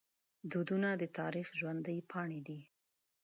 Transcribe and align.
دودونه 0.51 0.89
د 1.01 1.03
تاریخ 1.19 1.47
ژوندي 1.59 1.97
پاڼې 2.11 2.39
دي. 2.47 2.59